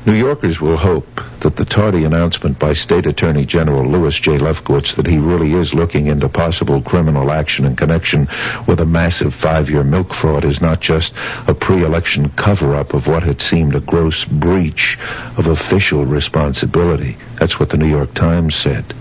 [0.03, 4.39] New Yorkers will hope that the tardy announcement by State Attorney General Louis J.
[4.39, 8.27] Lefkowitz that he really is looking into possible criminal action in connection
[8.65, 11.13] with a massive five-year milk fraud is not just
[11.47, 14.97] a pre-election cover-up of what had seemed a gross breach
[15.37, 17.15] of official responsibility.
[17.39, 18.95] That's what the New York Times said.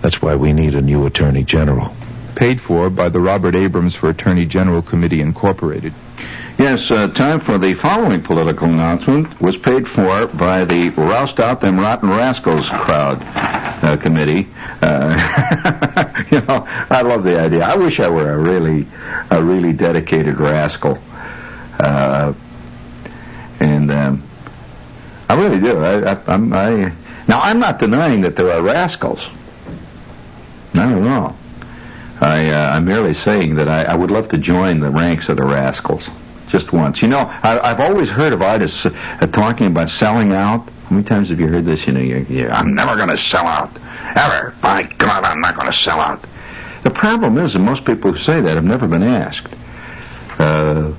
[0.00, 1.94] That's why we need a new Attorney General.
[2.34, 5.92] Paid for by the Robert Abrams for Attorney General Committee, Incorporated.
[6.58, 11.62] Yes, uh, time for the following political announcement was paid for by the Roust Out
[11.62, 13.22] Them Rotten Rascals crowd
[13.82, 14.48] uh, committee.
[14.82, 17.64] Uh, you know, I love the idea.
[17.64, 18.86] I wish I were a really,
[19.30, 20.98] a really dedicated rascal.
[21.80, 22.34] Uh,
[23.60, 24.22] and um,
[25.30, 25.78] I really do.
[25.78, 26.92] I, I, I'm, I,
[27.28, 29.26] now, I'm not denying that there are rascals.
[30.74, 31.36] Not at all.
[32.20, 35.38] I, uh, I'm merely saying that I, I would love to join the ranks of
[35.38, 36.08] the rascals
[36.52, 37.02] just once.
[37.02, 38.92] You know, I, have always heard of artists uh,
[39.32, 40.68] talking about selling out.
[40.84, 41.86] How many times have you heard this?
[41.86, 43.76] You know, you're, you're, I'm never going to sell out.
[44.14, 44.54] Ever.
[44.60, 46.24] By God, I'm not going to sell out.
[46.82, 49.48] The problem is that most people who say that have never been asked.
[50.38, 50.92] Uh,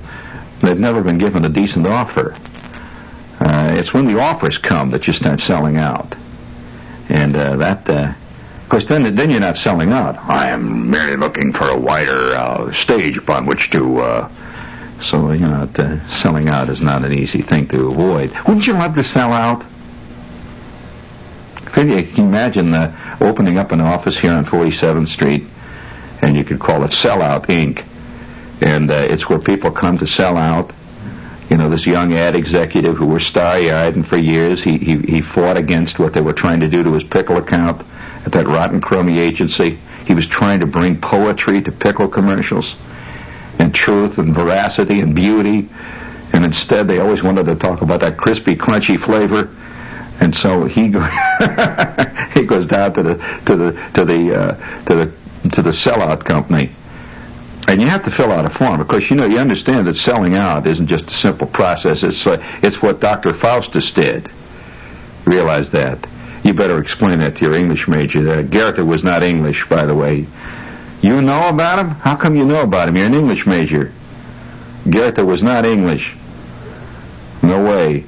[0.60, 2.34] They've never been given a decent offer.
[3.38, 6.14] Uh, it's when the offers come that you start selling out.
[7.10, 8.14] And uh, that, uh,
[8.62, 10.16] of course, then then you're not selling out.
[10.16, 14.30] I am merely looking for a wider uh, stage upon which to.
[15.02, 18.32] So you know, uh, selling out is not an easy thing to avoid.
[18.46, 19.64] Wouldn't you love to sell out?
[21.66, 25.44] Can you imagine uh, opening up an office here on 47th Street,
[26.22, 27.84] and you could call it Sellout Inc.
[28.60, 30.72] And uh, it's where people come to sell out.
[31.50, 35.20] You know, this young ad executive who was star-eyed, and for years he, he he
[35.20, 37.82] fought against what they were trying to do to his pickle account
[38.24, 39.78] at that rotten crummy agency.
[40.06, 42.74] He was trying to bring poetry to pickle commercials,
[43.74, 45.68] truth and veracity and beauty,
[46.32, 49.54] and instead they always wanted to talk about that crispy, crunchy flavor.
[50.20, 51.00] And so he go,
[52.34, 53.14] he goes down to the
[53.46, 56.70] to the to the uh, to the to the sellout company,
[57.68, 60.36] and you have to fill out a form because you know you understand that selling
[60.36, 62.02] out isn't just a simple process.
[62.02, 63.34] It's uh, it's what Dr.
[63.34, 64.30] Faustus did.
[65.24, 66.06] Realize that.
[66.44, 68.28] You better explain that to your English major.
[68.28, 70.26] Uh, Goethe was not English, by the way.
[71.04, 71.90] You know about him?
[71.90, 72.96] How come you know about him?
[72.96, 73.92] You're an English major.
[74.88, 76.14] Goethe was not English.
[77.42, 78.06] No way.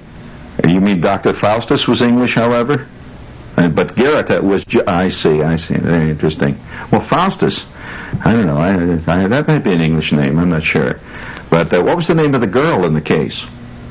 [0.66, 1.34] You mean Dr.
[1.34, 2.88] Faustus was English, however?
[3.58, 4.64] Uh, but Goethe was.
[4.64, 5.42] Ju- I see.
[5.42, 5.74] I see.
[5.74, 6.58] Very interesting.
[6.90, 7.66] Well, Faustus.
[8.24, 8.56] I don't know.
[8.56, 8.72] I,
[9.24, 10.38] I, that might be an English name.
[10.38, 10.98] I'm not sure.
[11.50, 13.44] But uh, what was the name of the girl in the case?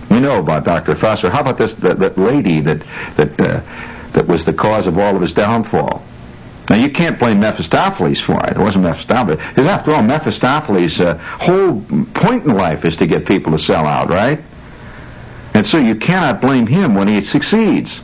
[0.09, 0.95] We know about Dr.
[0.95, 1.31] Faustus.
[1.31, 1.75] How about this?
[1.75, 2.79] That, that lady that
[3.17, 3.61] that uh,
[4.13, 6.03] that was the cause of all of his downfall.
[6.69, 8.51] Now you can't blame Mephistopheles for it.
[8.51, 9.37] It wasn't Mephistopheles.
[9.37, 11.81] Because after all, Mephistopheles' uh, whole
[12.13, 14.39] point in life is to get people to sell out, right?
[15.53, 18.01] And so you cannot blame him when he succeeds.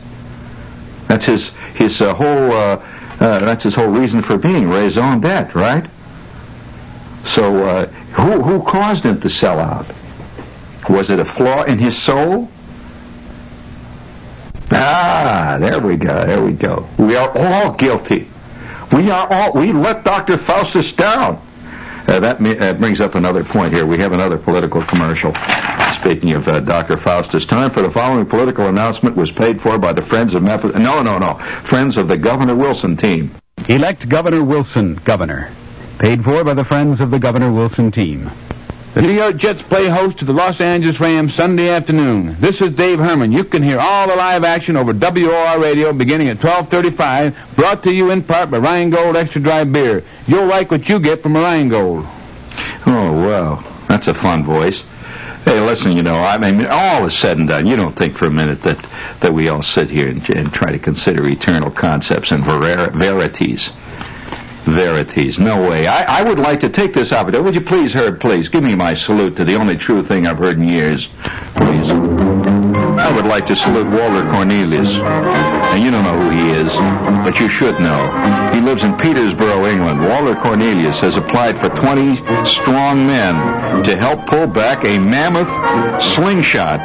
[1.08, 2.82] That's his his uh, whole uh,
[3.20, 5.86] uh, that's his whole reason for being raison d'être, right?
[7.24, 9.86] So uh, who who caused him to sell out?
[10.88, 12.48] Was it a flaw in his soul?
[14.72, 16.24] Ah, there we go.
[16.24, 16.88] There we go.
[16.96, 18.31] We are all guilty.
[18.92, 19.52] We are all.
[19.54, 20.38] We let Dr.
[20.38, 21.40] Faustus down.
[22.06, 23.86] Uh, that uh, brings up another point here.
[23.86, 25.32] We have another political commercial.
[26.00, 26.96] Speaking of uh, Dr.
[26.96, 30.74] Faustus, time for the following political announcement was paid for by the Friends of Memphis.
[30.74, 31.34] No, no, no.
[31.64, 33.34] Friends of the Governor Wilson team.
[33.68, 35.52] Elect Governor Wilson governor.
[35.98, 38.28] Paid for by the friends of the Governor Wilson team.
[38.94, 42.36] The New York Jets play host to the Los Angeles Rams Sunday afternoon.
[42.38, 43.32] This is Dave Herman.
[43.32, 47.34] You can hear all the live action over WOR radio beginning at 12:35.
[47.56, 50.04] Brought to you in part by Rheingold Extra Dry Beer.
[50.26, 52.06] You'll like what you get from Rheingold.
[52.86, 53.64] Oh, wow.
[53.88, 54.82] That's a fun voice.
[55.46, 57.66] Hey, listen, you know, I mean, all is said and done.
[57.66, 58.78] You don't think for a minute that,
[59.20, 63.70] that we all sit here and, and try to consider eternal concepts and ver- verities.
[64.64, 65.38] Verities.
[65.40, 65.86] No way.
[65.88, 67.44] I, I would like to take this opportunity.
[67.44, 70.38] Would you please, Herb, please, give me my salute to the only true thing I've
[70.38, 71.08] heard in years.
[71.54, 71.90] Please.
[73.02, 74.88] I would like to salute Walter Cornelius.
[74.94, 76.72] And you don't know who he is,
[77.24, 78.50] but you should know.
[78.54, 80.00] He lives in Peterborough, England.
[80.00, 85.48] Walter Cornelius has applied for 20 strong men to help pull back a mammoth
[86.00, 86.80] slingshot.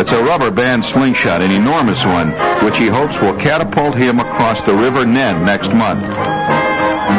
[0.00, 2.30] It's a rubber band slingshot, an enormous one,
[2.64, 6.59] which he hopes will catapult him across the River Nene next month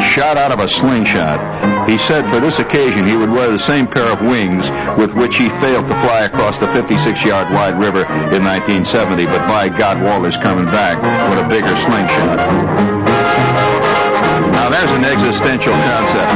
[0.02, 1.40] shot out of a slingshot.
[1.90, 5.38] He said for this occasion he would wear the same pair of wings with which
[5.38, 10.38] he failed to fly across the 56-yard wide river in 1970, but by God, Walter's
[10.38, 10.98] coming back
[11.30, 12.38] with a bigger slingshot.
[14.54, 16.32] Now there's an existential concept.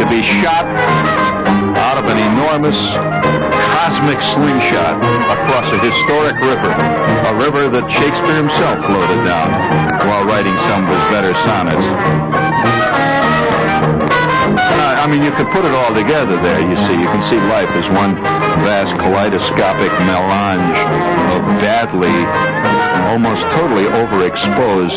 [0.00, 0.66] To be shot
[1.78, 2.76] out of an enormous
[3.78, 4.98] cosmic slingshot
[5.30, 6.72] across a historic river,
[7.30, 9.48] a river that Shakespeare himself floated down
[10.08, 12.43] while writing some of his better sonnets.
[15.04, 16.96] I mean, you could put it all together there, you see.
[16.96, 18.16] You can see life as one
[18.64, 20.80] vast kaleidoscopic melange
[21.28, 22.08] of badly,
[23.12, 24.96] almost totally overexposed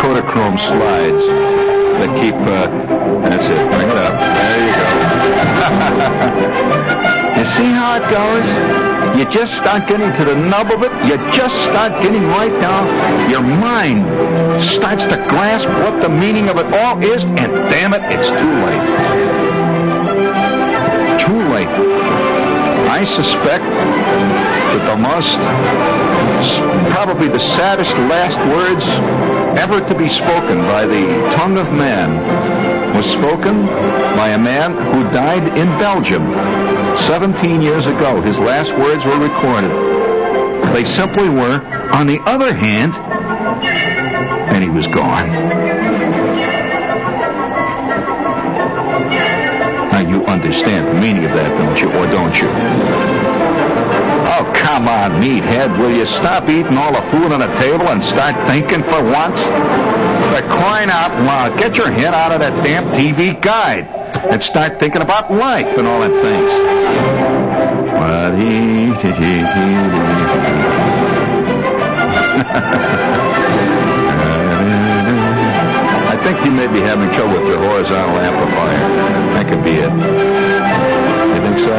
[0.00, 1.26] Kodachrome slides
[2.00, 2.64] that keep, uh,
[3.28, 4.16] that's it, bring it up.
[4.16, 4.88] There you go.
[7.36, 8.48] you see how it goes?
[9.18, 10.92] You just start getting to the nub of it.
[11.04, 12.88] You just start getting right down.
[13.28, 18.00] Your mind starts to grasp what the meaning of it all is, and damn it,
[18.10, 19.41] it's too late.
[21.28, 21.68] Late.
[21.68, 25.38] I suspect that the most,
[26.92, 28.84] probably the saddest last words
[29.58, 35.04] ever to be spoken by the tongue of man was spoken by a man who
[35.12, 36.24] died in Belgium
[36.98, 38.20] 17 years ago.
[38.20, 39.70] His last words were recorded.
[40.74, 41.60] They simply were,
[41.92, 42.94] on the other hand,
[44.54, 46.21] and he was gone.
[50.32, 51.88] Understand the meaning of that, don't you?
[51.92, 52.48] Or don't you?
[54.32, 55.78] Oh, come on, meathead.
[55.78, 59.42] Will you stop eating all the food on the table and start thinking for once?
[60.32, 63.84] For crying out loud, get your head out of that damn TV guide
[64.32, 66.52] and start thinking about life and all them things.
[76.44, 78.82] You may be having trouble with your horizontal amplifier.
[79.34, 79.92] That could be it.
[79.92, 81.76] You think so?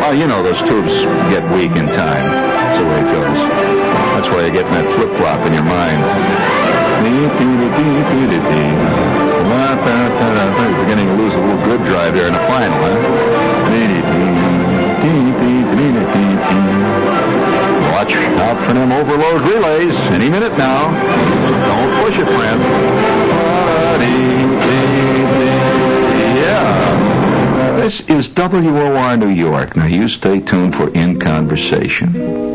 [0.00, 0.92] Well, you know those tubes
[1.32, 2.26] get weak in time.
[2.28, 3.38] That's the way it goes.
[4.16, 6.00] That's why you're getting that flip-flop in your mind.
[10.66, 13.26] You're beginning to lose a little good drive there in the final, huh?
[17.92, 20.90] Watch out for them overload relays any minute now.
[21.66, 22.60] Don't push it, friend.
[26.36, 27.76] Yeah.
[27.76, 29.76] This is WOR New York.
[29.76, 32.45] Now you stay tuned for In Conversation.